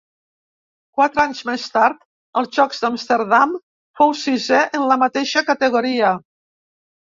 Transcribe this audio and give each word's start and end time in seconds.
Quatre 0.99 1.21
anys 1.23 1.41
més 1.49 1.65
tard, 1.75 1.99
als 2.41 2.49
Jocs 2.57 2.81
d'Amsterdam, 2.87 3.55
fou 4.01 4.17
sisè 4.25 4.65
en 4.81 4.89
la 4.95 5.01
mateixa 5.05 5.47
categoria. 5.53 6.19